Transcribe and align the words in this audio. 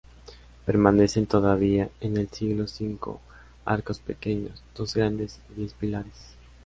Permanecen 0.65 1.27
todavía 1.27 1.91
en 1.99 2.17
el 2.17 2.27
siglo 2.27 2.65
cinco 2.65 3.21
arcos 3.65 3.99
pequeños, 3.99 4.63
dos 4.73 4.95
grandes 4.95 5.39
y 5.51 5.59
diez 5.59 5.75
pilares. 5.75 6.33